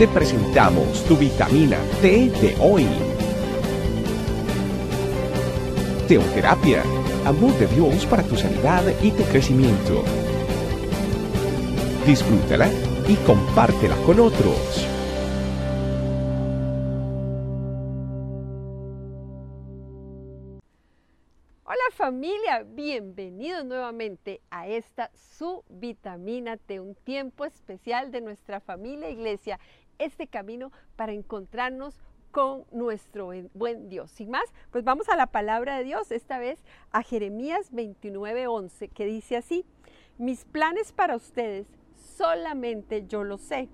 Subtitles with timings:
[0.00, 2.86] te presentamos tu vitamina T de hoy.
[6.08, 6.82] Teoterapia,
[7.26, 10.02] amor de Dios para tu sanidad y tu crecimiento.
[12.06, 12.70] Disfrútala
[13.06, 14.88] y compártela con otros.
[21.64, 29.10] Hola familia, bienvenidos nuevamente a esta su vitamina T, un tiempo especial de nuestra familia
[29.10, 29.60] iglesia,
[30.00, 32.00] este camino para encontrarnos
[32.32, 34.10] con nuestro buen Dios.
[34.10, 36.58] Sin más, pues vamos a la palabra de Dios, esta vez
[36.90, 39.64] a Jeremías 29:11, que dice así,
[40.18, 41.66] mis planes para ustedes
[42.16, 43.68] solamente yo lo sé,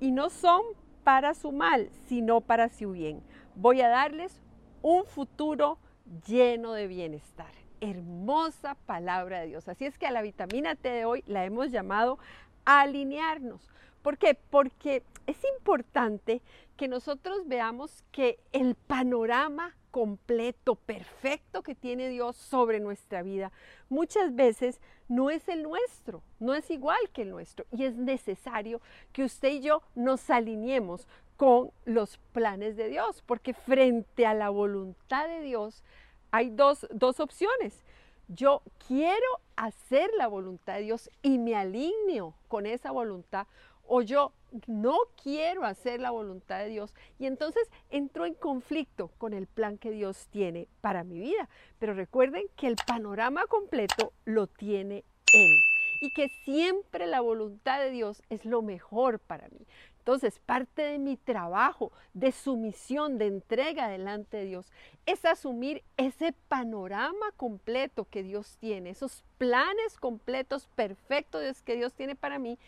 [0.00, 0.62] y no son
[1.04, 3.22] para su mal, sino para su bien.
[3.54, 4.40] Voy a darles
[4.82, 5.78] un futuro
[6.26, 7.50] lleno de bienestar.
[7.80, 9.68] Hermosa palabra de Dios.
[9.68, 12.18] Así es que a la vitamina T de hoy la hemos llamado
[12.64, 13.68] alinearnos.
[14.02, 14.34] ¿Por qué?
[14.34, 16.42] Porque es importante
[16.76, 23.52] que nosotros veamos que el panorama completo, perfecto que tiene Dios sobre nuestra vida,
[23.88, 27.66] muchas veces no es el nuestro, no es igual que el nuestro.
[27.70, 28.80] Y es necesario
[29.12, 34.48] que usted y yo nos alineemos con los planes de Dios, porque frente a la
[34.48, 35.82] voluntad de Dios
[36.30, 37.84] hay dos, dos opciones.
[38.28, 43.46] Yo quiero hacer la voluntad de Dios y me alineo con esa voluntad
[43.86, 44.32] o yo
[44.66, 49.78] no quiero hacer la voluntad de Dios y entonces entro en conflicto con el plan
[49.78, 51.48] que Dios tiene para mi vida.
[51.78, 55.52] Pero recuerden que el panorama completo lo tiene Él
[56.00, 59.66] y que siempre la voluntad de Dios es lo mejor para mí.
[60.02, 64.66] Entonces, parte de mi trabajo, de sumisión, de entrega delante de Dios,
[65.06, 72.16] es asumir ese panorama completo que Dios tiene, esos planes completos, perfectos que Dios tiene
[72.16, 72.58] para mí,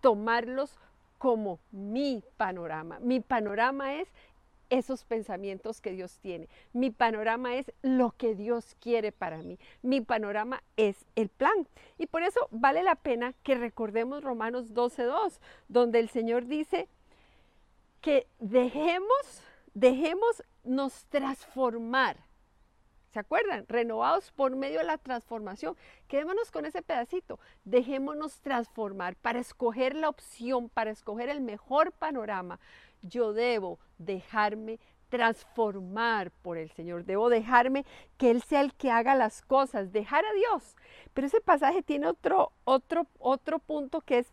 [0.00, 0.78] tomarlos
[1.18, 2.98] como mi panorama.
[3.00, 4.08] Mi panorama es
[4.70, 6.48] esos pensamientos que Dios tiene.
[6.72, 9.58] Mi panorama es lo que Dios quiere para mí.
[9.82, 11.66] Mi panorama es el plan.
[11.98, 16.88] Y por eso vale la pena que recordemos Romanos 12.2, donde el Señor dice
[18.00, 22.16] que dejemos, dejemos nos transformar.
[23.12, 23.64] ¿Se acuerdan?
[23.68, 25.76] Renovados por medio de la transformación.
[26.06, 27.40] Quedémonos con ese pedacito.
[27.64, 32.60] Dejémonos transformar para escoger la opción, para escoger el mejor panorama
[33.02, 34.78] yo debo dejarme
[35.08, 37.84] transformar por el Señor, debo dejarme
[38.16, 40.76] que Él sea el que haga las cosas, dejar a Dios.
[41.14, 44.32] Pero ese pasaje tiene otro, otro, otro punto que es,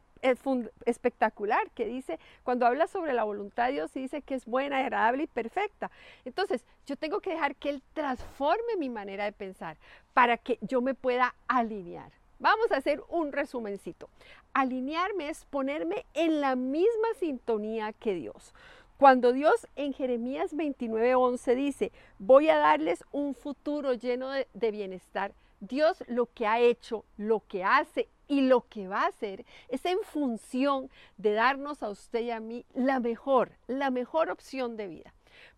[0.85, 5.23] espectacular, que dice, cuando habla sobre la voluntad de Dios, dice que es buena, agradable
[5.23, 5.91] y perfecta.
[6.25, 9.77] Entonces, yo tengo que dejar que Él transforme mi manera de pensar
[10.13, 12.11] para que yo me pueda alinear.
[12.39, 14.09] Vamos a hacer un resumencito.
[14.53, 18.53] Alinearme es ponerme en la misma sintonía que Dios.
[18.97, 26.03] Cuando Dios en Jeremías 29:11 dice, voy a darles un futuro lleno de, bienestar, Dios
[26.07, 29.99] lo que ha hecho, lo que hace y lo que va a hacer es en
[30.03, 35.13] función de darnos a usted y a mí la mejor, la mejor opción de vida.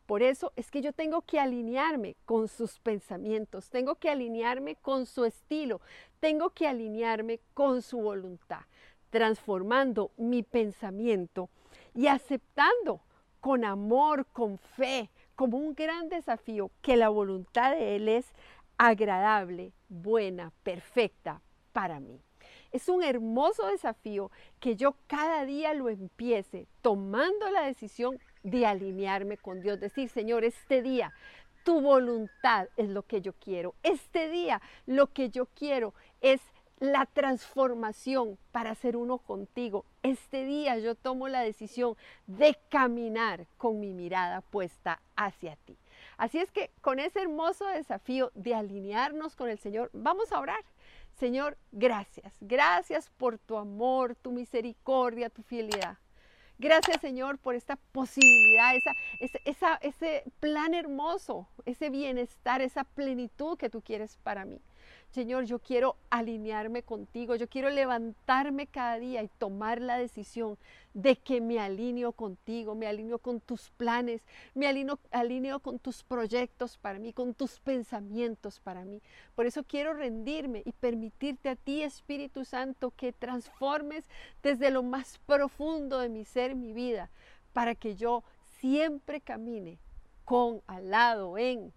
[0.05, 5.05] Por eso es que yo tengo que alinearme con sus pensamientos, tengo que alinearme con
[5.05, 5.81] su estilo,
[6.19, 8.61] tengo que alinearme con su voluntad,
[9.11, 11.49] transformando mi pensamiento
[11.93, 13.01] y aceptando
[13.39, 18.25] con amor, con fe, como un gran desafío que la voluntad de Él es
[18.77, 21.41] agradable, buena, perfecta
[21.71, 22.19] para mí.
[22.71, 29.37] Es un hermoso desafío que yo cada día lo empiece tomando la decisión de alinearme
[29.37, 31.13] con Dios, decir, Señor, este día
[31.63, 33.75] tu voluntad es lo que yo quiero.
[33.83, 36.41] Este día lo que yo quiero es
[36.79, 39.85] la transformación para ser uno contigo.
[40.01, 41.95] Este día yo tomo la decisión
[42.27, 45.77] de caminar con mi mirada puesta hacia ti.
[46.19, 50.59] Así es que con ese hermoso desafío de alinearnos con el Señor, vamos a orar.
[51.17, 52.33] Señor, gracias.
[52.41, 55.97] Gracias por tu amor, tu misericordia, tu fidelidad.
[56.57, 58.73] Gracias Señor por esta posibilidad,
[59.45, 64.59] esa, ese plan hermoso, ese bienestar, esa plenitud que tú quieres para mí.
[65.11, 70.59] Señor, yo quiero alinearme contigo, yo quiero levantarme cada día y tomar la decisión
[70.93, 76.03] de que me alineo contigo, me alineo con tus planes, me alineo, alineo con tus
[76.03, 79.01] proyectos para mí, con tus pensamientos para mí.
[79.33, 84.05] Por eso quiero rendirme y permitirte a ti, Espíritu Santo, que transformes
[84.43, 87.09] desde lo más profundo de mi ser, mi vida,
[87.51, 88.23] para que yo
[88.59, 89.79] siempre camine
[90.23, 91.73] con, al lado, en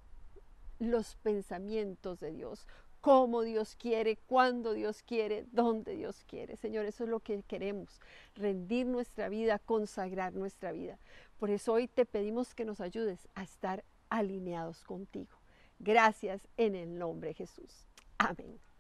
[0.79, 2.67] los pensamientos de Dios,
[3.03, 6.57] como Dios quiere, cuando Dios quiere, donde Dios quiere.
[6.57, 8.01] Señor, eso es lo que queremos,
[8.37, 10.99] rendir nuestra vida, consagrar nuestra vida.
[11.39, 15.37] Por eso hoy te pedimos que nos ayudes a estar alineados contigo.
[15.81, 17.89] Gracias en el nombre de Jesús.
[18.19, 18.72] Amén.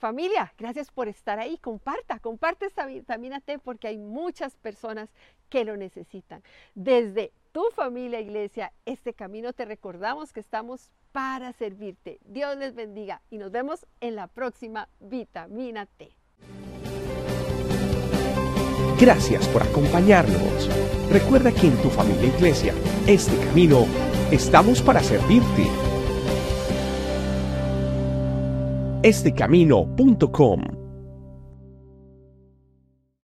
[0.00, 1.58] Familia, gracias por estar ahí.
[1.58, 5.10] Comparta, comparte esta vitamina T porque hay muchas personas
[5.50, 6.42] que lo necesitan.
[6.74, 12.18] Desde tu familia, iglesia, este camino te recordamos que estamos para servirte.
[12.24, 16.16] Dios les bendiga y nos vemos en la próxima vitamina T.
[18.98, 21.10] Gracias por acompañarnos.
[21.10, 22.72] Recuerda que en tu familia iglesia,
[23.06, 23.84] este camino,
[24.30, 25.89] estamos para servirte
[29.02, 30.79] estecamino.com